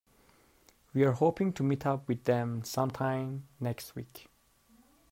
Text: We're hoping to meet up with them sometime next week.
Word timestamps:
We're 0.95 1.11
hoping 1.11 1.53
to 1.53 1.61
meet 1.61 1.85
up 1.85 2.07
with 2.07 2.23
them 2.23 2.63
sometime 2.63 3.47
next 3.59 3.93
week. 3.93 4.29